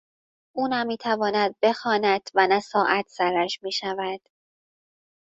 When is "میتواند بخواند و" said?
0.83-2.47